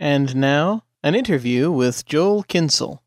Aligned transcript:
And 0.00 0.36
now, 0.36 0.84
an 1.02 1.16
interview 1.16 1.72
with 1.72 2.06
Joel 2.06 2.44
Kinsel. 2.44 3.02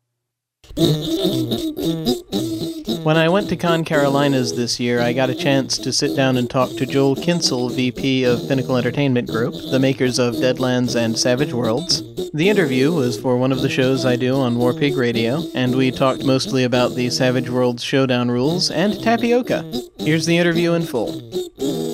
When 3.02 3.16
I 3.16 3.28
went 3.30 3.48
to 3.48 3.56
Con 3.56 3.84
Carolinas 3.84 4.54
this 4.54 4.78
year, 4.78 5.00
I 5.00 5.14
got 5.14 5.30
a 5.30 5.34
chance 5.34 5.78
to 5.78 5.92
sit 5.92 6.14
down 6.14 6.36
and 6.36 6.48
talk 6.48 6.70
to 6.76 6.86
Joel 6.86 7.16
Kinsel, 7.16 7.70
VP 7.70 8.24
of 8.24 8.46
Pinnacle 8.46 8.76
Entertainment 8.76 9.28
Group, 9.28 9.54
the 9.70 9.80
makers 9.80 10.18
of 10.18 10.34
Deadlands 10.34 10.94
and 10.94 11.18
Savage 11.18 11.52
Worlds. 11.52 12.02
The 12.32 12.50
interview 12.50 12.92
was 12.92 13.18
for 13.18 13.36
one 13.36 13.52
of 13.52 13.62
the 13.62 13.70
shows 13.70 14.04
I 14.04 14.16
do 14.16 14.36
on 14.36 14.56
Warpig 14.56 14.96
Radio, 14.96 15.42
and 15.54 15.74
we 15.74 15.90
talked 15.90 16.24
mostly 16.24 16.62
about 16.64 16.94
the 16.94 17.10
Savage 17.10 17.48
Worlds 17.48 17.82
showdown 17.82 18.30
rules 18.30 18.70
and 18.70 19.02
tapioca. 19.02 19.64
Here's 19.98 20.26
the 20.26 20.36
interview 20.36 20.74
in 20.74 20.82
full. 20.82 21.91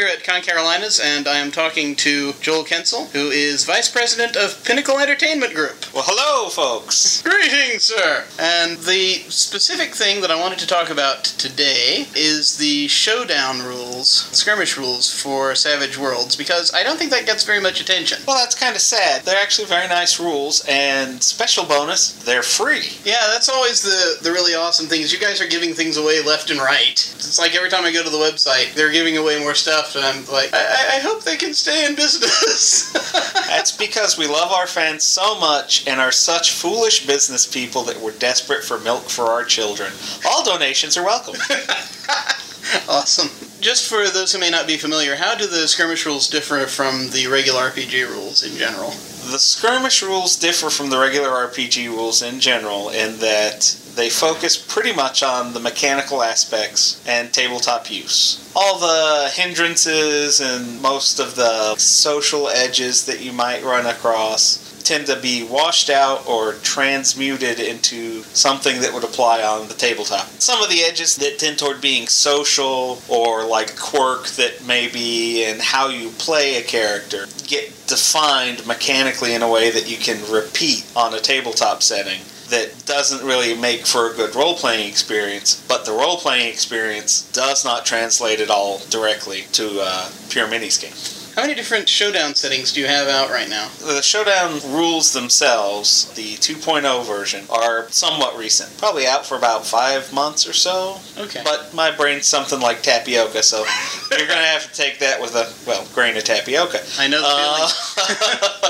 Here 0.00 0.08
at 0.08 0.24
Con 0.24 0.40
Carolinas, 0.40 0.98
and 0.98 1.28
I 1.28 1.36
am 1.36 1.50
talking 1.50 1.94
to 1.96 2.32
Joel 2.40 2.64
Kensel, 2.64 3.10
who 3.10 3.28
is 3.28 3.66
Vice 3.66 3.90
President 3.90 4.34
of 4.34 4.64
Pinnacle 4.64 4.98
Entertainment 4.98 5.52
Group. 5.52 5.92
Well, 5.92 6.04
hello, 6.06 6.48
folks. 6.48 7.20
Greetings, 7.30 7.82
sir! 7.82 8.24
And 8.38 8.78
the 8.78 9.16
specific 9.28 9.94
thing 9.94 10.22
that 10.22 10.30
I 10.30 10.40
wanted 10.40 10.58
to 10.60 10.66
talk 10.66 10.88
about 10.88 11.24
today 11.24 12.06
is 12.14 12.56
the 12.56 12.88
showdown 12.88 13.60
rules, 14.00 14.30
skirmish 14.32 14.78
rules 14.78 15.12
for 15.12 15.54
Savage 15.54 15.98
Worlds, 15.98 16.34
because 16.34 16.72
I 16.72 16.82
don't 16.82 16.98
think 16.98 17.10
that 17.10 17.26
gets 17.26 17.44
very 17.44 17.60
much 17.60 17.82
attention. 17.82 18.22
Well, 18.26 18.36
that's 18.36 18.54
kind 18.54 18.74
of 18.74 18.80
sad. 18.80 19.24
They're 19.24 19.40
actually 19.40 19.66
very 19.66 19.88
nice 19.88 20.18
rules, 20.18 20.64
and 20.66 21.22
special 21.22 21.66
bonus, 21.66 22.12
they're 22.24 22.42
free. 22.42 22.88
Yeah, 23.04 23.26
that's 23.30 23.50
always 23.50 23.82
the, 23.82 24.22
the 24.22 24.32
really 24.32 24.54
awesome 24.54 24.86
thing 24.86 25.02
is 25.02 25.12
you 25.12 25.18
guys 25.18 25.42
are 25.42 25.46
giving 25.46 25.74
things 25.74 25.98
away 25.98 26.22
left 26.22 26.50
and 26.50 26.58
right. 26.60 26.92
It's 26.92 27.38
like 27.38 27.54
every 27.54 27.68
time 27.68 27.84
I 27.84 27.92
go 27.92 28.02
to 28.02 28.08
the 28.08 28.16
website, 28.16 28.72
they're 28.74 28.90
giving 28.90 29.18
away 29.18 29.38
more 29.38 29.54
stuff, 29.54 29.94
and 29.96 30.04
I'm 30.04 30.24
like, 30.26 30.50
I, 30.54 30.96
I 30.96 31.00
hope 31.00 31.22
they 31.22 31.36
can 31.36 31.52
stay 31.52 31.84
in 31.86 31.94
business. 31.94 32.92
That's 33.48 33.76
because 33.76 34.16
we 34.16 34.26
love 34.26 34.50
our 34.50 34.66
fans 34.66 35.04
so 35.04 35.38
much 35.38 35.86
and 35.86 36.00
are 36.00 36.12
such 36.12 36.52
foolish 36.52 37.06
business 37.06 37.46
people 37.46 37.82
that 37.82 38.00
we're 38.00 38.12
desperate 38.12 38.64
for 38.64 38.78
milk 38.80 39.10
for 39.10 39.26
our 39.26 39.44
children. 39.44 39.92
All 40.26 40.42
donations 40.42 40.96
are 40.96 41.04
welcome. 41.04 41.34
awesome. 42.88 43.49
Just 43.60 43.90
for 43.90 44.08
those 44.08 44.32
who 44.32 44.38
may 44.38 44.48
not 44.48 44.66
be 44.66 44.78
familiar, 44.78 45.16
how 45.16 45.34
do 45.34 45.46
the 45.46 45.68
skirmish 45.68 46.06
rules 46.06 46.28
differ 46.28 46.66
from 46.66 47.10
the 47.10 47.26
regular 47.26 47.70
RPG 47.70 48.08
rules 48.08 48.42
in 48.42 48.56
general? 48.56 48.88
The 48.88 49.38
skirmish 49.38 50.02
rules 50.02 50.36
differ 50.36 50.70
from 50.70 50.88
the 50.88 50.98
regular 50.98 51.28
RPG 51.28 51.88
rules 51.88 52.22
in 52.22 52.40
general 52.40 52.88
in 52.88 53.18
that 53.18 53.76
they 53.96 54.08
focus 54.08 54.56
pretty 54.56 54.94
much 54.94 55.22
on 55.22 55.52
the 55.52 55.60
mechanical 55.60 56.22
aspects 56.22 57.06
and 57.06 57.34
tabletop 57.34 57.90
use. 57.90 58.50
All 58.56 58.78
the 58.78 59.30
hindrances 59.34 60.40
and 60.40 60.80
most 60.80 61.20
of 61.20 61.36
the 61.36 61.76
social 61.76 62.48
edges 62.48 63.04
that 63.04 63.20
you 63.20 63.32
might 63.32 63.62
run 63.62 63.84
across 63.84 64.69
tend 64.90 65.06
to 65.06 65.20
be 65.20 65.44
washed 65.44 65.88
out 65.88 66.26
or 66.26 66.54
transmuted 66.54 67.60
into 67.60 68.24
something 68.24 68.80
that 68.80 68.92
would 68.92 69.04
apply 69.04 69.40
on 69.40 69.68
the 69.68 69.74
tabletop. 69.74 70.26
Some 70.40 70.60
of 70.60 70.68
the 70.68 70.82
edges 70.82 71.14
that 71.16 71.38
tend 71.38 71.60
toward 71.60 71.80
being 71.80 72.08
social 72.08 73.00
or 73.08 73.44
like 73.44 73.78
quirk 73.78 74.26
that 74.30 74.66
may 74.66 74.88
be 74.88 75.44
in 75.44 75.60
how 75.60 75.90
you 75.90 76.08
play 76.18 76.56
a 76.56 76.62
character 76.62 77.26
get 77.46 77.68
defined 77.86 78.66
mechanically 78.66 79.32
in 79.32 79.42
a 79.42 79.48
way 79.48 79.70
that 79.70 79.88
you 79.88 79.96
can 79.96 80.18
repeat 80.28 80.84
on 80.96 81.14
a 81.14 81.20
tabletop 81.20 81.84
setting 81.84 82.20
that 82.48 82.84
doesn't 82.84 83.24
really 83.24 83.56
make 83.56 83.86
for 83.86 84.10
a 84.10 84.14
good 84.16 84.34
role 84.34 84.56
playing 84.56 84.88
experience, 84.88 85.64
but 85.68 85.84
the 85.84 85.92
role 85.92 86.16
playing 86.16 86.48
experience 86.48 87.30
does 87.30 87.64
not 87.64 87.86
translate 87.86 88.40
at 88.40 88.50
all 88.50 88.80
directly 88.90 89.42
to 89.52 89.78
uh, 89.80 90.10
pure 90.30 90.48
minis 90.48 90.82
game. 90.82 91.19
How 91.40 91.46
many 91.46 91.54
different 91.54 91.88
showdown 91.88 92.34
settings 92.34 92.70
do 92.70 92.80
you 92.82 92.86
have 92.86 93.08
out 93.08 93.30
right 93.30 93.48
now? 93.48 93.70
The 93.78 94.02
showdown 94.02 94.60
rules 94.76 95.14
themselves, 95.14 96.12
the 96.12 96.34
2.0 96.34 97.06
version, 97.06 97.46
are 97.48 97.88
somewhat 97.88 98.36
recent. 98.36 98.76
Probably 98.76 99.06
out 99.06 99.24
for 99.24 99.38
about 99.38 99.64
five 99.64 100.12
months 100.12 100.46
or 100.46 100.52
so. 100.52 100.98
Okay. 101.16 101.40
But 101.42 101.72
my 101.72 101.96
brain's 101.96 102.26
something 102.26 102.60
like 102.60 102.82
tapioca, 102.82 103.42
so 103.42 103.64
you're 104.10 104.26
going 104.26 104.38
to 104.38 104.44
have 104.44 104.70
to 104.70 104.74
take 104.74 104.98
that 104.98 105.18
with 105.18 105.34
a, 105.34 105.50
well, 105.66 105.86
grain 105.94 106.14
of 106.18 106.24
tapioca. 106.24 106.80
I 106.98 107.08
know 107.08 107.22
the 107.22 107.26
Uh, 107.26 107.68
feeling. 107.68 108.69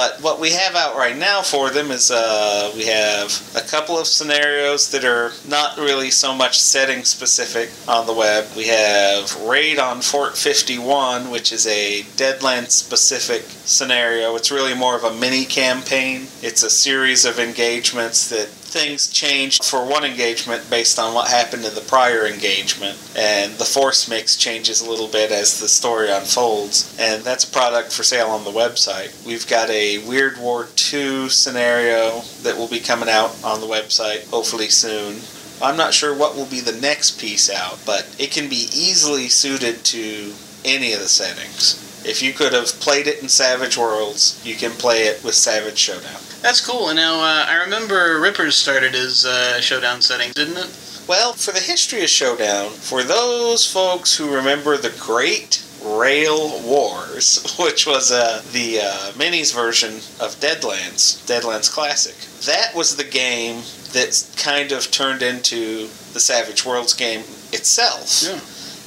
But 0.00 0.22
what 0.22 0.40
we 0.40 0.52
have 0.52 0.76
out 0.76 0.96
right 0.96 1.14
now 1.14 1.42
for 1.42 1.68
them 1.68 1.90
is 1.90 2.10
uh, 2.10 2.72
we 2.74 2.86
have 2.86 3.30
a 3.54 3.60
couple 3.60 3.98
of 3.98 4.06
scenarios 4.06 4.90
that 4.92 5.04
are 5.04 5.32
not 5.46 5.76
really 5.76 6.10
so 6.10 6.34
much 6.34 6.58
setting 6.58 7.04
specific 7.04 7.68
on 7.86 8.06
the 8.06 8.14
web. 8.14 8.46
We 8.56 8.68
have 8.68 9.38
Raid 9.42 9.78
on 9.78 10.00
Fort 10.00 10.38
51, 10.38 11.30
which 11.30 11.52
is 11.52 11.66
a 11.66 12.06
Deadland 12.16 12.70
specific 12.70 13.42
scenario. 13.66 14.36
It's 14.36 14.50
really 14.50 14.72
more 14.72 14.96
of 14.96 15.04
a 15.04 15.12
mini 15.12 15.44
campaign. 15.44 16.28
It's 16.40 16.62
a 16.62 16.70
series 16.70 17.26
of 17.26 17.38
engagements 17.38 18.30
that 18.30 18.48
things 18.70 19.10
change 19.10 19.60
for 19.62 19.84
one 19.84 20.04
engagement 20.04 20.68
based 20.70 20.98
on 20.98 21.14
what 21.14 21.28
happened 21.28 21.64
in 21.64 21.74
the 21.74 21.80
prior 21.82 22.26
engagement, 22.26 22.96
and 23.16 23.52
the 23.54 23.64
force 23.64 24.08
mix 24.08 24.36
changes 24.36 24.80
a 24.80 24.88
little 24.88 25.08
bit 25.08 25.32
as 25.32 25.60
the 25.60 25.68
story 25.68 26.10
unfolds, 26.10 26.96
and 27.00 27.22
that's 27.24 27.44
a 27.44 27.50
product 27.50 27.92
for 27.92 28.02
sale 28.02 28.28
on 28.28 28.44
the 28.44 28.50
website. 28.50 29.10
We've 29.26 29.46
got 29.48 29.68
a 29.70 29.98
Weird 30.06 30.38
War 30.38 30.68
2 30.76 31.28
scenario 31.28 32.20
that 32.42 32.56
will 32.56 32.68
be 32.68 32.80
coming 32.80 33.08
out 33.08 33.36
on 33.42 33.60
the 33.60 33.66
website 33.66 34.28
hopefully 34.30 34.68
soon. 34.68 35.20
I'm 35.62 35.76
not 35.76 35.92
sure 35.92 36.16
what 36.16 36.36
will 36.36 36.46
be 36.46 36.60
the 36.60 36.80
next 36.80 37.20
piece 37.20 37.50
out, 37.50 37.78
but 37.84 38.08
it 38.18 38.30
can 38.30 38.48
be 38.48 38.68
easily 38.72 39.28
suited 39.28 39.84
to 39.86 40.32
any 40.64 40.92
of 40.92 41.00
the 41.00 41.08
settings. 41.08 41.89
If 42.04 42.22
you 42.22 42.32
could 42.32 42.52
have 42.52 42.68
played 42.80 43.06
it 43.06 43.22
in 43.22 43.28
Savage 43.28 43.76
Worlds, 43.76 44.40
you 44.44 44.54
can 44.56 44.72
play 44.72 45.02
it 45.02 45.22
with 45.22 45.34
Savage 45.34 45.78
Showdown. 45.78 46.20
That's 46.42 46.66
cool. 46.66 46.88
And 46.88 46.96
now 46.96 47.16
uh, 47.20 47.44
I 47.46 47.62
remember 47.62 48.18
Rippers 48.20 48.56
started 48.56 48.94
as 48.94 49.26
uh, 49.26 49.60
showdown 49.60 50.00
settings, 50.00 50.34
didn't 50.34 50.56
it? 50.56 51.04
Well, 51.06 51.32
for 51.32 51.52
the 51.52 51.60
history 51.60 52.02
of 52.02 52.08
Showdown, 52.08 52.70
for 52.70 53.02
those 53.02 53.70
folks 53.70 54.16
who 54.16 54.34
remember 54.34 54.76
the 54.76 54.94
Great 54.98 55.62
Rail 55.82 56.62
Wars, 56.62 57.56
which 57.58 57.86
was 57.86 58.12
uh, 58.12 58.42
the 58.52 58.80
uh, 58.80 59.12
minis 59.12 59.54
version 59.54 59.96
of 60.20 60.38
Deadlands, 60.40 61.26
Deadlands 61.26 61.70
Classic, 61.70 62.14
that 62.46 62.74
was 62.74 62.96
the 62.96 63.04
game 63.04 63.62
that 63.92 64.24
kind 64.36 64.72
of 64.72 64.90
turned 64.90 65.22
into 65.22 65.88
the 66.12 66.20
Savage 66.20 66.64
Worlds 66.64 66.94
game 66.94 67.20
itself. 67.52 68.22
Yeah. 68.22 68.40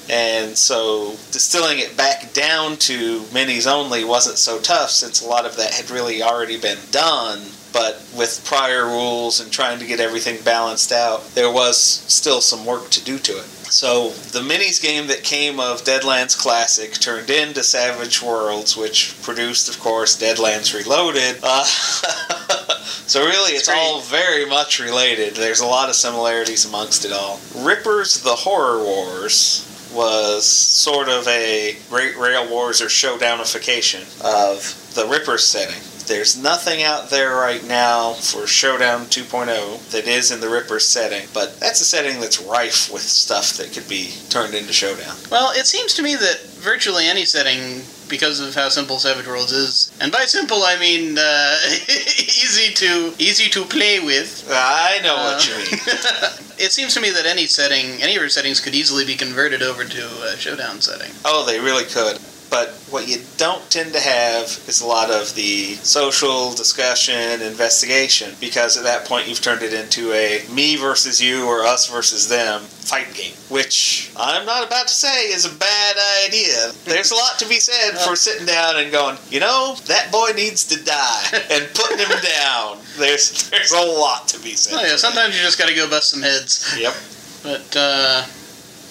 And 0.09 0.57
so 0.57 1.11
distilling 1.31 1.79
it 1.79 1.95
back 1.95 2.33
down 2.33 2.77
to 2.77 3.21
minis 3.31 3.71
only 3.71 4.03
wasn't 4.03 4.37
so 4.37 4.59
tough 4.59 4.89
since 4.89 5.21
a 5.21 5.27
lot 5.27 5.45
of 5.45 5.55
that 5.57 5.73
had 5.73 5.89
really 5.89 6.21
already 6.21 6.59
been 6.59 6.79
done. 6.91 7.41
But 7.71 8.03
with 8.15 8.43
prior 8.45 8.85
rules 8.85 9.39
and 9.39 9.51
trying 9.51 9.79
to 9.79 9.87
get 9.87 9.99
everything 9.99 10.43
balanced 10.43 10.91
out, 10.91 11.27
there 11.33 11.51
was 11.51 11.77
still 11.81 12.39
some 12.39 12.65
work 12.65 12.91
to 12.91 13.03
do 13.03 13.17
to 13.17 13.31
it. 13.39 13.45
So 13.73 14.09
the 14.09 14.41
minis 14.41 14.79
game 14.79 15.07
that 15.07 15.23
came 15.23 15.59
of 15.59 15.81
Deadlands 15.81 16.37
Classic 16.37 16.93
turned 16.93 17.31
into 17.31 17.63
Savage 17.63 18.21
Worlds, 18.21 18.77
which 18.77 19.19
produced, 19.23 19.67
of 19.67 19.79
course, 19.79 20.21
Deadlands 20.21 20.75
Reloaded. 20.75 21.39
Uh, 21.41 21.63
so 22.83 23.25
really, 23.25 23.53
it's 23.53 23.69
all 23.69 24.01
very 24.01 24.45
much 24.45 24.79
related. 24.79 25.33
There's 25.33 25.61
a 25.61 25.65
lot 25.65 25.89
of 25.89 25.95
similarities 25.95 26.65
amongst 26.65 27.05
it 27.05 27.11
all. 27.11 27.39
Rippers 27.55 28.21
the 28.21 28.35
Horror 28.35 28.83
Wars 28.83 29.72
was 29.93 30.45
sort 30.45 31.09
of 31.09 31.27
a 31.27 31.77
Great 31.89 32.17
Rail 32.17 32.49
Wars 32.49 32.81
or 32.81 32.87
showdownification 32.87 34.03
of 34.21 34.93
the 34.95 35.05
Ripper 35.05 35.37
setting. 35.37 35.81
There's 36.05 36.41
nothing 36.41 36.83
out 36.83 37.09
there 37.09 37.35
right 37.35 37.63
now 37.65 38.13
for 38.13 38.45
Showdown 38.45 39.05
2.0 39.05 39.89
that 39.91 40.05
is 40.07 40.31
in 40.31 40.41
the 40.41 40.49
Ripper 40.49 40.79
setting, 40.79 41.27
but 41.33 41.59
that's 41.59 41.79
a 41.81 41.85
setting 41.85 42.19
that's 42.19 42.41
rife 42.41 42.91
with 42.91 43.01
stuff 43.01 43.53
that 43.53 43.71
could 43.73 43.87
be 43.87 44.11
turned 44.29 44.53
into 44.53 44.73
Showdown. 44.73 45.15
Well, 45.31 45.51
it 45.53 45.65
seems 45.65 45.93
to 45.95 46.01
me 46.03 46.15
that 46.15 46.41
virtually 46.59 47.05
any 47.05 47.23
setting, 47.25 47.83
because 48.09 48.39
of 48.41 48.53
how 48.53 48.67
simple 48.69 48.99
Savage 48.99 49.27
Worlds 49.27 49.51
is, 49.53 49.91
and 50.01 50.11
by 50.11 50.23
simple 50.25 50.63
I 50.63 50.77
mean 50.77 51.17
uh, 51.17 51.57
easy 52.19 52.73
to 52.73 53.13
easy 53.17 53.49
to 53.51 53.63
play 53.63 53.99
with. 53.99 54.47
I 54.51 54.99
know 55.03 55.15
what 55.15 55.41
Uh, 55.41 55.49
you 55.49 55.55
mean. 55.57 55.65
it 56.59 56.71
seems 56.71 56.93
to 56.95 57.01
me 57.01 57.09
that 57.11 57.25
any 57.25 57.45
setting, 57.47 58.01
any 58.03 58.15
of 58.15 58.21
your 58.21 58.29
settings, 58.29 58.59
could 58.59 58.75
easily 58.75 59.05
be 59.05 59.15
converted 59.15 59.61
over 59.63 59.85
to 59.85 60.05
a 60.33 60.37
showdown 60.37 60.81
setting. 60.81 61.11
Oh, 61.25 61.45
they 61.45 61.59
really 61.59 61.85
could. 61.85 62.19
But 62.53 62.69
what 62.91 63.07
you 63.07 63.17
don't 63.37 63.67
tend 63.71 63.93
to 63.93 63.99
have 63.99 64.43
is 64.67 64.79
a 64.81 64.85
lot 64.85 65.09
of 65.09 65.33
the 65.33 65.73
social 65.81 66.53
discussion, 66.53 67.41
investigation, 67.41 68.35
because 68.39 68.77
at 68.77 68.83
that 68.83 69.07
point 69.07 69.27
you've 69.27 69.41
turned 69.41 69.63
it 69.63 69.73
into 69.73 70.13
a 70.13 70.45
me 70.53 70.75
versus 70.75 71.19
you 71.19 71.47
or 71.47 71.63
us 71.63 71.89
versus 71.89 72.29
them 72.29 72.61
fight 72.61 73.11
game, 73.15 73.33
which 73.49 74.11
I'm 74.15 74.45
not 74.45 74.67
about 74.67 74.87
to 74.87 74.93
say 74.93 75.33
is 75.33 75.45
a 75.45 75.55
bad 75.55 75.95
idea. 76.27 76.73
There's 76.85 77.09
a 77.09 77.15
lot 77.15 77.39
to 77.39 77.49
be 77.49 77.55
said 77.55 77.97
for 78.05 78.15
sitting 78.15 78.45
down 78.45 78.77
and 78.77 78.91
going, 78.91 79.17
you 79.31 79.39
know, 79.39 79.75
that 79.87 80.11
boy 80.11 80.33
needs 80.35 80.63
to 80.67 80.83
die, 80.83 81.23
and 81.49 81.67
putting 81.73 81.97
him 81.97 82.09
down. 82.37 82.77
There's 82.99 83.49
there's 83.49 83.71
a 83.71 83.81
lot 83.81 84.27
to 84.27 84.39
be 84.43 84.51
said. 84.51 84.77
Oh 84.77 84.85
yeah, 84.85 84.97
sometimes 84.97 85.35
you 85.35 85.41
just 85.41 85.57
got 85.57 85.69
to 85.69 85.75
go 85.75 85.89
bust 85.89 86.11
some 86.11 86.21
heads. 86.21 86.71
Yep. 86.77 86.93
But 87.41 87.75
uh, 87.75 88.25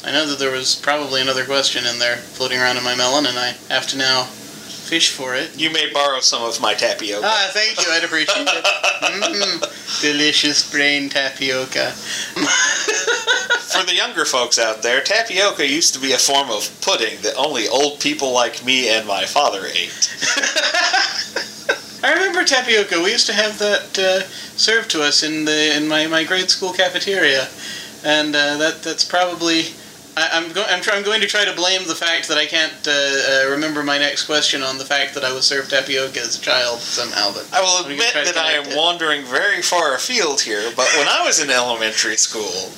I 0.05 0.11
know 0.11 0.27
that 0.27 0.39
there 0.39 0.51
was 0.51 0.75
probably 0.75 1.21
another 1.21 1.45
question 1.45 1.87
in 1.87 1.99
there 1.99 2.17
floating 2.17 2.59
around 2.59 2.77
in 2.77 2.85
my 2.85 2.97
melon, 2.97 3.27
and 3.27 3.39
I 3.39 3.55
have 3.69 3.87
to 3.89 3.99
now 3.99 4.25
fish 4.25 5.11
for 5.11 5.35
it. 5.35 5.57
You 5.57 5.71
may 5.71 5.91
borrow 5.93 6.21
some 6.21 6.43
of 6.43 6.61
my 6.61 6.75
tapioca. 6.75 7.25
Ah, 7.25 7.51
thank 7.53 7.79
you. 7.79 7.91
I'd 7.91 8.05
appreciate 8.05 8.47
it. 8.47 8.65
Mm, 9.03 10.03
delicious 10.03 10.71
brain 10.71 11.09
tapioca. 11.09 11.93
For 13.73 13.83
the 13.87 13.95
younger 13.95 14.27
folks 14.27 14.59
out 14.59 14.83
there, 14.83 15.01
tapioca 15.01 15.67
used 15.67 15.95
to 15.95 16.01
be 16.01 16.13
a 16.13 16.19
form 16.19 16.51
of 16.51 16.69
pudding 16.83 17.23
that 17.23 17.37
only 17.37 17.69
old 17.69 18.01
people 18.01 18.33
like 18.33 18.63
me 18.67 18.91
and 18.91 19.07
my 19.07 19.25
father 19.25 19.65
ate. 19.65 20.15
I 22.05 22.13
remember 22.13 22.45
tapioca. 22.45 23.01
We 23.01 23.13
used 23.13 23.27
to 23.29 23.33
have 23.33 23.59
that 23.61 23.99
uh, 23.99 24.23
served 24.59 24.91
to 24.91 25.03
us 25.03 25.23
in 25.23 25.47
the 25.47 25.75
in 25.75 25.89
my, 25.89 26.07
my 26.07 26.25
grade 26.25 26.51
school 26.51 26.73
cafeteria, 26.73 27.49
and 28.05 28.37
uh, 28.37 28.59
that 28.59 28.83
that's 28.83 29.05
probably. 29.05 29.73
I, 30.17 30.29
I'm, 30.35 30.53
go- 30.53 30.65
I'm, 30.69 30.83
try- 30.83 30.97
I'm 30.97 31.03
going 31.05 31.23
to 31.23 31.27
try 31.27 31.45
to 31.45 31.55
blame 31.55 31.87
the 31.87 31.95
fact 31.95 32.29
that 32.29 32.37
I 32.37 32.45
can't 32.45 32.73
uh, 32.87 32.91
uh, 32.93 33.51
remember 33.51 33.83
my 33.83 33.99
next 33.99 34.27
question 34.27 34.63
on 34.63 34.77
the 34.77 34.85
fact 34.85 35.15
that 35.15 35.25
I 35.25 35.33
was 35.33 35.47
served 35.47 35.71
tapioca 35.71 36.21
as 36.21 36.39
a 36.39 36.41
child 36.41 36.81
somehow. 36.81 37.33
But 37.33 37.49
I 37.53 37.61
will 37.63 37.87
admit 37.91 38.13
that 38.13 38.37
I 38.37 38.53
am 38.53 38.67
it. 38.67 38.77
wandering 38.77 39.25
very 39.25 39.63
far 39.63 39.95
afield 39.95 40.41
here, 40.43 40.71
but 40.77 40.89
when 40.99 41.09
I 41.09 41.25
was 41.25 41.43
in 41.43 41.49
elementary 41.49 42.17
school, 42.17 42.71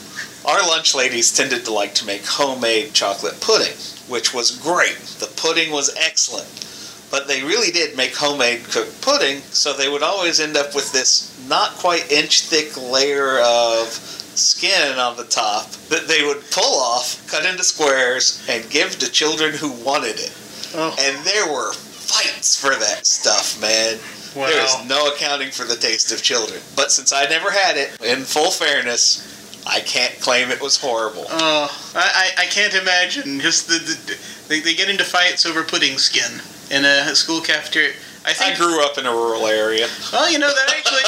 our 0.49 0.61
lunch 0.69 0.95
ladies 0.95 1.33
tended 1.33 1.65
to 1.65 1.73
like 1.73 1.95
to 1.97 2.07
make 2.07 2.25
homemade 2.25 2.93
chocolate 2.95 3.41
pudding, 3.41 3.75
which 4.09 4.33
was 4.33 4.57
great. 4.59 4.97
The 5.19 5.33
pudding 5.37 5.73
was 5.73 5.95
excellent. 5.97 6.47
But 7.11 7.29
they 7.29 7.43
really 7.43 7.71
did 7.71 7.97
make 7.97 8.15
homemade 8.17 8.65
cooked 8.65 9.01
pudding, 9.01 9.41
so 9.51 9.73
they 9.73 9.89
would 9.89 10.03
always 10.03 10.41
end 10.41 10.57
up 10.57 10.75
with 10.75 10.93
this 10.93 11.31
not 11.49 11.73
quite 11.73 12.11
inch 12.11 12.43
thick 12.43 12.77
layer 12.77 13.39
of 13.41 13.87
skin 14.37 14.99
on 14.99 15.17
the 15.17 15.25
top 15.25 15.71
that 15.91 16.07
they 16.09 16.25
would 16.25 16.43
pull 16.51 16.79
off, 16.81 17.27
cut 17.31 17.45
into 17.47 17.65
squares, 17.65 18.45
and 18.49 18.69
give 18.71 18.99
to 18.99 19.11
children 19.11 19.53
who 19.55 19.71
wanted 19.85 20.19
it. 20.19 20.33
Oh, 20.75 20.95
And 20.99 21.25
there 21.25 21.47
were 21.53 21.73
fights 21.73 22.61
for 22.61 22.75
that 22.75 23.07
stuff, 23.07 23.61
man. 23.61 23.99
wow. 24.35 24.49
There 24.49 24.65
is 24.65 24.89
no 24.89 25.09
accounting 25.09 25.51
for 25.51 25.65
the 25.65 25.77
taste 25.77 26.13
of 26.13 26.23
children. 26.23 26.61
But 26.77 26.91
since 26.93 27.13
I 27.13 27.25
never 27.27 27.51
had 27.51 27.77
it, 27.77 28.01
in 28.03 28.23
full 28.25 28.51
fairness, 28.51 29.31
I 29.67 29.81
can't 29.81 30.19
claim 30.21 30.51
it 30.51 30.61
was 30.61 30.77
horrible. 30.81 31.25
Oh, 31.29 31.93
I, 31.95 32.33
I, 32.37 32.43
I 32.43 32.47
can't 32.47 32.75
imagine. 32.75 33.41
Just 33.41 33.69
the, 33.69 33.79
the 33.79 34.19
they, 34.49 34.61
they 34.61 34.75
get 34.75 34.91
into 34.91 35.05
fights 35.05 35.47
over 35.47 35.63
pudding 35.65 35.97
skin 35.97 36.43
in 36.71 36.85
a 36.85 37.15
school 37.15 37.41
cafeteria. 37.41 37.95
I 38.25 38.31
I 38.31 38.33
think. 38.33 38.57
grew 38.57 38.83
up 38.83 38.97
in 38.97 39.05
a 39.07 39.11
rural 39.13 39.47
area. 39.47 39.87
well, 40.13 40.31
you 40.33 40.39
know 40.39 40.49
that 40.49 40.71
actually. 40.73 41.05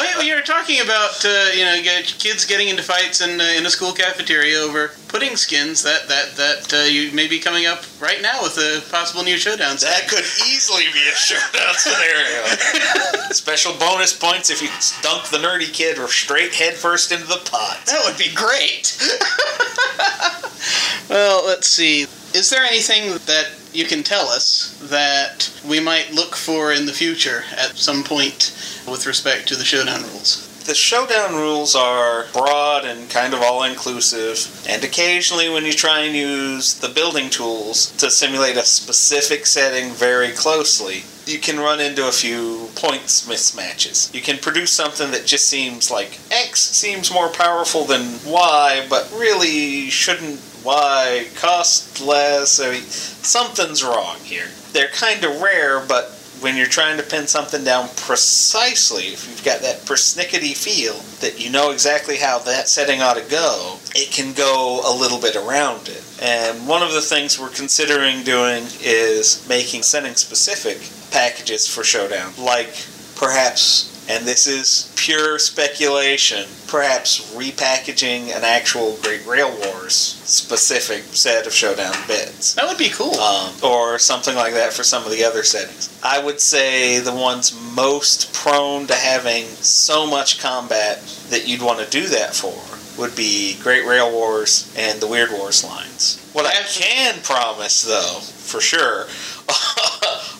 wait, 0.00 0.18
we 0.26 0.34
were 0.34 0.42
talking 0.42 0.80
about 0.80 1.24
uh, 1.24 1.50
you 1.54 1.64
know 1.64 1.78
kids 2.18 2.44
getting 2.44 2.68
into 2.68 2.82
fights 2.82 3.20
in 3.20 3.40
uh, 3.40 3.44
in 3.56 3.64
a 3.66 3.70
school 3.70 3.92
cafeteria 3.92 4.58
over 4.58 4.90
pudding 5.08 5.36
skins. 5.36 5.82
That 5.82 6.08
that 6.08 6.34
that 6.36 6.74
uh, 6.74 6.84
you 6.90 7.12
may 7.12 7.28
be 7.28 7.38
coming 7.38 7.66
up 7.66 7.82
right 8.00 8.20
now 8.20 8.42
with 8.42 8.58
a 8.58 8.82
possible 8.90 9.22
new 9.22 9.36
showdown. 9.36 9.76
That 9.80 10.08
could 10.08 10.24
easily 10.50 10.84
be 10.92 11.06
a 11.08 11.14
showdown 11.14 11.74
scenario. 11.78 12.44
Special 13.30 13.72
bonus 13.78 14.12
points 14.16 14.50
if 14.50 14.60
you 14.60 14.68
dunk 15.02 15.28
the 15.28 15.38
nerdy 15.38 15.72
kid 15.72 15.98
or 15.98 16.08
straight 16.08 16.52
headfirst 16.52 17.12
into 17.12 17.26
the 17.26 17.40
pot. 17.48 17.78
That 17.86 18.02
would 18.04 18.18
be 18.18 18.32
great. 18.34 18.98
well, 21.08 21.46
let's 21.46 21.68
see. 21.68 22.02
Is 22.34 22.50
there 22.50 22.64
anything 22.64 23.12
that 23.26 23.50
you 23.72 23.84
can 23.84 24.02
tell 24.02 24.26
us 24.28 24.76
that 24.90 25.39
we 25.68 25.80
might 25.80 26.12
look 26.12 26.34
for 26.34 26.72
in 26.72 26.86
the 26.86 26.92
future 26.92 27.44
at 27.56 27.76
some 27.76 28.02
point 28.04 28.54
with 28.88 29.06
respect 29.06 29.48
to 29.48 29.56
the 29.56 29.64
showdown 29.64 30.02
rules? 30.02 30.46
The 30.64 30.74
showdown 30.74 31.34
rules 31.34 31.74
are 31.74 32.26
broad 32.32 32.84
and 32.84 33.08
kind 33.10 33.34
of 33.34 33.42
all 33.42 33.64
inclusive, 33.64 34.64
and 34.68 34.84
occasionally, 34.84 35.48
when 35.48 35.64
you 35.64 35.72
try 35.72 36.00
and 36.00 36.14
use 36.14 36.74
the 36.74 36.88
building 36.88 37.30
tools 37.30 37.90
to 37.96 38.10
simulate 38.10 38.56
a 38.56 38.62
specific 38.62 39.46
setting 39.46 39.90
very 39.92 40.30
closely, 40.32 41.04
you 41.26 41.38
can 41.38 41.58
run 41.58 41.80
into 41.80 42.06
a 42.06 42.12
few 42.12 42.68
points 42.74 43.26
mismatches. 43.26 44.12
You 44.14 44.20
can 44.20 44.36
produce 44.38 44.70
something 44.70 45.10
that 45.12 45.26
just 45.26 45.46
seems 45.46 45.90
like 45.90 46.18
X 46.30 46.60
seems 46.60 47.12
more 47.12 47.30
powerful 47.30 47.84
than 47.84 48.18
Y, 48.26 48.86
but 48.88 49.10
really 49.12 49.88
shouldn't 49.90 50.40
Y 50.64 51.26
cost 51.36 52.00
less. 52.00 52.60
I 52.60 52.72
mean, 52.72 52.82
something's 52.82 53.82
wrong 53.82 54.18
here. 54.18 54.48
They're 54.72 54.88
kind 54.88 55.24
of 55.24 55.40
rare, 55.40 55.80
but 55.86 56.16
when 56.40 56.56
you're 56.56 56.66
trying 56.66 56.96
to 56.96 57.02
pin 57.02 57.26
something 57.26 57.64
down 57.64 57.88
precisely, 57.96 59.08
if 59.08 59.28
you've 59.28 59.44
got 59.44 59.60
that 59.60 59.80
persnickety 59.80 60.56
feel 60.56 60.94
that 61.20 61.38
you 61.38 61.50
know 61.50 61.70
exactly 61.70 62.16
how 62.16 62.38
that 62.38 62.68
setting 62.68 63.02
ought 63.02 63.16
to 63.16 63.30
go, 63.30 63.76
it 63.94 64.10
can 64.10 64.32
go 64.34 64.80
a 64.86 64.94
little 64.94 65.20
bit 65.20 65.36
around 65.36 65.88
it. 65.88 66.02
And 66.22 66.66
one 66.66 66.82
of 66.82 66.92
the 66.92 67.02
things 67.02 67.38
we're 67.38 67.50
considering 67.50 68.22
doing 68.22 68.64
is 68.82 69.46
making 69.48 69.82
setting 69.82 70.14
specific 70.14 70.78
packages 71.10 71.68
for 71.68 71.84
Showdown, 71.84 72.32
like 72.38 72.74
perhaps, 73.16 73.89
and 74.10 74.26
this 74.26 74.48
is 74.48 74.92
pure 74.96 75.38
speculation, 75.38 76.44
perhaps 76.66 77.32
repackaging 77.32 78.36
an 78.36 78.42
actual 78.42 78.96
Great 79.02 79.24
Rail 79.24 79.56
Wars 79.64 79.94
specific 79.94 81.04
set 81.14 81.46
of 81.46 81.52
Showdown 81.52 81.94
bits 82.08 82.54
That 82.54 82.66
would 82.66 82.76
be 82.76 82.88
cool. 82.88 83.14
um, 83.20 83.54
or 83.62 84.00
something 84.00 84.34
like 84.34 84.54
that 84.54 84.72
for 84.72 84.82
some 84.82 85.04
of 85.04 85.12
the 85.12 85.22
other 85.22 85.44
settings. 85.44 85.96
I 86.02 86.22
would 86.22 86.40
say 86.40 86.98
the 86.98 87.14
ones 87.14 87.56
most 87.76 88.34
prone 88.34 88.88
to 88.88 88.94
having 88.94 89.44
so 89.44 90.08
much 90.08 90.40
combat 90.40 90.98
that 91.30 91.46
you'd 91.46 91.62
want 91.62 91.78
to 91.78 91.88
do 91.88 92.08
that 92.08 92.34
for 92.34 92.54
would 93.00 93.14
be 93.14 93.56
Great 93.62 93.86
Rail 93.86 94.10
Wars 94.10 94.74
and 94.76 95.00
the 95.00 95.06
Weird 95.06 95.30
Wars 95.30 95.62
lines. 95.64 96.28
What 96.32 96.46
I 96.46 96.62
can 96.68 97.20
promise, 97.22 97.82
though, 97.82 98.18
for 98.20 98.60
sure, 98.60 99.06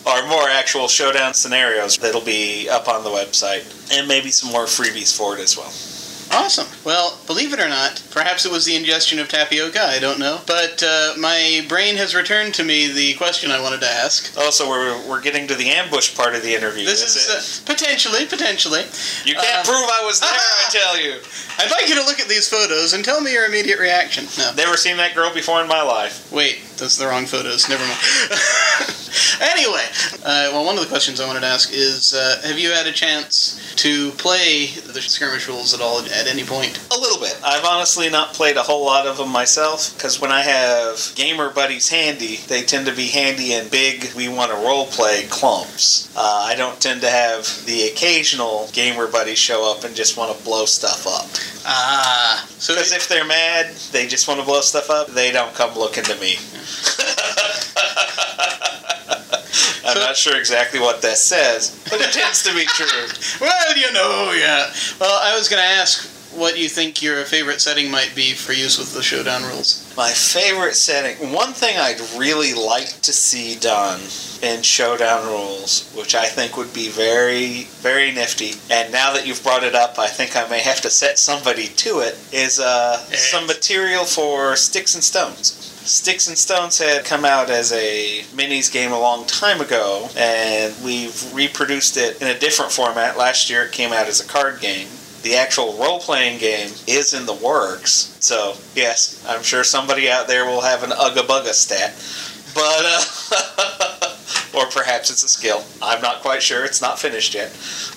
are 0.05 0.27
more 0.27 0.47
actual 0.49 0.87
showdown 0.87 1.33
scenarios 1.33 1.97
that'll 1.97 2.21
be 2.21 2.69
up 2.69 2.87
on 2.87 3.03
the 3.03 3.09
website, 3.09 3.63
and 3.91 4.07
maybe 4.07 4.31
some 4.31 4.51
more 4.51 4.65
freebies 4.65 5.15
for 5.15 5.35
it 5.35 5.41
as 5.41 5.57
well. 5.57 5.71
Awesome. 6.33 6.67
Well, 6.85 7.19
believe 7.27 7.51
it 7.51 7.59
or 7.59 7.67
not, 7.67 8.01
perhaps 8.11 8.45
it 8.45 8.51
was 8.51 8.65
the 8.65 8.75
ingestion 8.75 9.19
of 9.19 9.27
tapioca, 9.27 9.83
I 9.83 9.99
don't 9.99 10.17
know. 10.17 10.39
But 10.47 10.81
uh, 10.81 11.13
my 11.17 11.65
brain 11.67 11.97
has 11.97 12.15
returned 12.15 12.53
to 12.55 12.63
me 12.63 12.87
the 12.87 13.15
question 13.15 13.51
I 13.51 13.61
wanted 13.61 13.81
to 13.81 13.89
ask. 13.89 14.37
Also, 14.37 14.69
we're, 14.69 15.09
we're 15.09 15.19
getting 15.19 15.45
to 15.47 15.55
the 15.55 15.69
ambush 15.69 16.15
part 16.15 16.33
of 16.33 16.41
the 16.41 16.55
interview. 16.55 16.85
This 16.85 17.03
is 17.03 17.15
is 17.17 17.27
it? 17.27 17.69
uh, 17.69 17.73
potentially, 17.73 18.25
potentially. 18.25 18.83
you 19.25 19.35
can't 19.35 19.67
uh, 19.67 19.71
prove 19.71 19.89
I 19.91 20.05
was 20.05 20.21
there, 20.21 20.29
I 20.31 20.69
tell 20.71 20.97
you. 20.97 21.19
I'd 21.59 21.71
like 21.71 21.89
you 21.89 21.95
to 21.95 22.03
look 22.03 22.19
at 22.21 22.29
these 22.29 22.47
photos 22.47 22.93
and 22.93 23.03
tell 23.03 23.19
me 23.19 23.33
your 23.33 23.45
immediate 23.45 23.79
reaction. 23.79 24.25
No. 24.37 24.53
Never 24.55 24.77
seen 24.77 24.95
that 24.97 25.13
girl 25.13 25.33
before 25.33 25.61
in 25.61 25.67
my 25.67 25.81
life. 25.81 26.31
Wait, 26.31 26.61
those 26.77 26.99
are 26.99 27.05
the 27.05 27.09
wrong 27.11 27.25
photos. 27.25 27.67
Never 27.67 27.83
mind. 27.83 27.99
anyway, 29.39 29.85
uh, 30.25 30.49
well, 30.51 30.65
one 30.65 30.75
of 30.75 30.81
the 30.81 30.89
questions 30.89 31.19
I 31.19 31.27
wanted 31.27 31.41
to 31.41 31.47
ask 31.47 31.71
is 31.71 32.13
uh, 32.13 32.41
Have 32.43 32.59
you 32.59 32.71
had 32.71 32.87
a 32.87 32.91
chance 32.91 33.59
to 33.77 34.11
play 34.11 34.67
the 34.67 35.01
skirmish 35.01 35.47
rules 35.47 35.73
at 35.73 35.81
all 35.81 35.99
at 35.99 36.27
any 36.27 36.43
point? 36.43 36.79
A 36.91 36.99
little 36.99 37.19
bit. 37.19 37.39
I've 37.43 37.65
honestly 37.65 38.09
not 38.09 38.33
played 38.33 38.57
a 38.57 38.63
whole 38.63 38.85
lot 38.85 39.07
of 39.07 39.17
them 39.17 39.29
myself 39.29 39.93
because 39.95 40.19
when 40.19 40.31
I 40.31 40.41
have 40.41 41.13
gamer 41.15 41.49
buddies 41.49 41.89
handy, 41.89 42.37
they 42.47 42.63
tend 42.63 42.85
to 42.87 42.95
be 42.95 43.07
handy 43.07 43.53
in 43.53 43.69
big, 43.69 44.13
we 44.15 44.27
want 44.27 44.51
to 44.51 44.57
role 44.57 44.87
play 44.87 45.25
clumps. 45.29 46.11
Uh, 46.15 46.45
I 46.47 46.55
don't 46.55 46.79
tend 46.81 47.01
to 47.01 47.09
have 47.09 47.45
the 47.65 47.87
occasional 47.87 48.69
gamer 48.73 49.07
buddy 49.07 49.35
show 49.35 49.71
up 49.71 49.83
and 49.83 49.95
just 49.95 50.17
want 50.17 50.37
to 50.37 50.43
blow 50.43 50.65
stuff 50.65 51.07
up. 51.07 51.29
Ah. 51.65 52.45
So 52.57 52.73
Because 52.73 52.91
if 52.91 53.07
they're 53.07 53.25
mad, 53.25 53.75
they 53.91 54.07
just 54.07 54.27
want 54.27 54.39
to 54.39 54.45
blow 54.45 54.61
stuff 54.61 54.89
up, 54.89 55.07
they 55.07 55.31
don't 55.31 55.53
come 55.53 55.77
looking 55.77 56.03
to 56.03 56.15
me. 56.15 56.35
I'm 59.91 59.97
So- 59.97 60.05
not 60.07 60.17
sure 60.17 60.37
exactly 60.37 60.79
what 60.79 61.01
that 61.01 61.17
says, 61.17 61.77
but 61.89 62.01
it 62.01 62.11
tends 62.11 62.43
to 62.43 62.53
be 62.53 62.65
true. 62.65 62.87
Well, 63.41 63.77
you 63.77 63.91
know, 63.93 64.31
yeah. 64.37 64.71
Well, 64.99 65.19
I 65.23 65.35
was 65.37 65.47
going 65.49 65.61
to 65.61 65.67
ask 65.67 66.07
what 66.33 66.57
you 66.57 66.69
think 66.69 67.01
your 67.01 67.25
favorite 67.25 67.59
setting 67.59 67.89
might 67.91 68.13
be 68.15 68.33
for 68.33 68.53
use 68.53 68.77
with 68.77 68.93
the 68.93 69.01
showdown 69.03 69.43
rules. 69.43 69.91
My 69.97 70.11
favorite 70.11 70.75
setting. 70.75 71.31
One 71.33 71.53
thing 71.53 71.77
I'd 71.77 71.99
really 72.17 72.53
like 72.53 73.01
to 73.01 73.11
see 73.11 73.55
done 73.59 73.99
in 74.41 74.61
Showdown 74.63 75.25
rules, 75.27 75.91
which 75.95 76.15
I 76.15 76.25
think 76.25 76.55
would 76.57 76.73
be 76.73 76.87
very, 76.89 77.63
very 77.81 78.11
nifty, 78.11 78.53
and 78.69 78.91
now 78.91 79.13
that 79.13 79.27
you've 79.27 79.43
brought 79.43 79.63
it 79.63 79.75
up, 79.75 79.99
I 79.99 80.07
think 80.07 80.35
I 80.37 80.47
may 80.47 80.59
have 80.59 80.81
to 80.81 80.89
set 80.89 81.19
somebody 81.19 81.67
to 81.67 81.99
it, 81.99 82.17
is 82.31 82.59
uh, 82.59 82.97
some 83.13 83.45
material 83.45 84.03
for 84.05 84.55
Sticks 84.55 84.95
and 84.95 85.03
Stones. 85.03 85.70
Sticks 85.83 86.27
and 86.27 86.37
Stones 86.37 86.77
had 86.77 87.05
come 87.05 87.25
out 87.25 87.49
as 87.49 87.71
a 87.71 88.21
minis 88.35 88.71
game 88.71 88.91
a 88.91 88.99
long 88.99 89.25
time 89.25 89.61
ago, 89.61 90.07
and 90.15 90.73
we've 90.83 91.33
reproduced 91.33 91.97
it 91.97 92.21
in 92.21 92.27
a 92.27 92.37
different 92.37 92.71
format. 92.71 93.17
Last 93.17 93.49
year 93.49 93.63
it 93.63 93.71
came 93.71 93.91
out 93.91 94.07
as 94.07 94.23
a 94.23 94.27
card 94.27 94.59
game. 94.59 94.87
The 95.23 95.35
actual 95.35 95.73
role 95.77 95.99
playing 95.99 96.39
game 96.39 96.69
is 96.87 97.13
in 97.13 97.25
the 97.25 97.33
works, 97.33 98.15
so 98.19 98.53
yes, 98.75 99.25
I'm 99.27 99.41
sure 99.41 99.63
somebody 99.63 100.09
out 100.09 100.27
there 100.27 100.45
will 100.45 100.61
have 100.61 100.83
an 100.83 100.91
Ugga 100.91 101.25
Bugga 101.27 101.53
stat. 101.53 101.93
But, 102.53 102.83
uh, 102.85 104.17
or 104.57 104.67
perhaps 104.67 105.09
it's 105.09 105.23
a 105.23 105.29
skill. 105.29 105.63
I'm 105.81 106.01
not 106.01 106.21
quite 106.21 106.43
sure. 106.43 106.63
It's 106.63 106.81
not 106.81 106.99
finished 106.99 107.33
yet. 107.33 107.51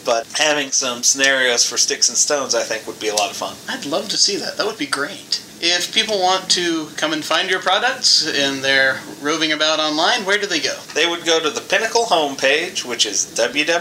But 0.04 0.26
having 0.38 0.70
some 0.70 1.02
scenarios 1.02 1.68
for 1.68 1.76
Sticks 1.76 2.08
and 2.08 2.16
Stones, 2.16 2.54
I 2.54 2.62
think, 2.62 2.86
would 2.86 3.00
be 3.00 3.08
a 3.08 3.14
lot 3.14 3.30
of 3.30 3.36
fun. 3.36 3.56
I'd 3.68 3.84
love 3.84 4.08
to 4.10 4.16
see 4.16 4.36
that. 4.36 4.56
That 4.56 4.66
would 4.66 4.78
be 4.78 4.86
great. 4.86 5.43
If 5.61 5.94
people 5.94 6.18
want 6.20 6.50
to 6.50 6.88
come 6.96 7.12
and 7.12 7.25
find 7.25 7.49
your 7.50 7.61
products 7.61 8.26
and 8.26 8.62
they're 8.62 8.99
roving 9.23 9.52
about 9.52 9.80
online, 9.80 10.25
where 10.25 10.38
do 10.38 10.46
they 10.46 10.61
go? 10.61 10.76
They 10.94 11.06
would 11.06 11.25
go 11.25 11.40
to 11.40 11.50
the 11.50 11.61
Pinnacle 11.61 12.04
homepage, 12.04 12.84
which 12.84 13.06
is 13.06 13.26
www.peginc, 13.37 13.80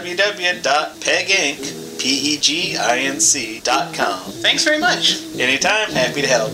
P-E-G-I-N-C 2.00 3.60
dot 3.60 3.94
com. 3.94 4.20
Thanks 4.20 4.64
very 4.64 4.78
much. 4.78 5.22
Anytime, 5.38 5.90
happy 5.90 6.22
to 6.22 6.28
help. 6.28 6.52